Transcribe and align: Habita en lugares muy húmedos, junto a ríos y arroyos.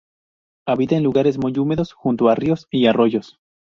Habita 0.65 0.95
en 0.95 1.03
lugares 1.03 1.37
muy 1.37 1.53
húmedos, 1.59 1.93
junto 1.93 2.29
a 2.29 2.33
ríos 2.33 2.65
y 2.71 2.87
arroyos. 2.87 3.37